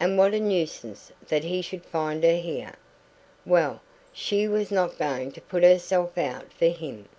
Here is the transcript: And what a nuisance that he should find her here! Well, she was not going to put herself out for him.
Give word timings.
And 0.00 0.16
what 0.16 0.32
a 0.32 0.40
nuisance 0.40 1.12
that 1.28 1.44
he 1.44 1.60
should 1.60 1.84
find 1.84 2.24
her 2.24 2.36
here! 2.38 2.76
Well, 3.44 3.82
she 4.10 4.48
was 4.48 4.70
not 4.70 4.96
going 4.98 5.32
to 5.32 5.40
put 5.42 5.62
herself 5.62 6.16
out 6.16 6.50
for 6.50 6.68
him. 6.68 7.10